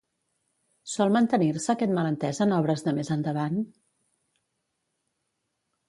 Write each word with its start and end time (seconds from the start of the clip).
Sol 0.93 1.13
mantenir-se 1.15 1.75
aquest 1.75 1.93
malentès 1.99 2.41
en 2.47 2.57
obres 2.63 2.85
de 2.89 2.97
més 3.01 3.15
endavant? 3.17 3.63